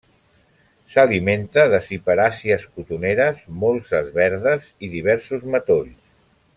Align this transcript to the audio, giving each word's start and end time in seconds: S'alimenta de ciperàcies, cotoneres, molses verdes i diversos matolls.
S'alimenta 0.93 1.65
de 1.73 1.81
ciperàcies, 1.89 2.65
cotoneres, 2.79 3.45
molses 3.67 4.13
verdes 4.19 4.67
i 4.87 4.91
diversos 4.99 5.49
matolls. 5.57 5.99